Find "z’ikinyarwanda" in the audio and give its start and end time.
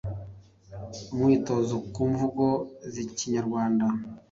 2.91-3.85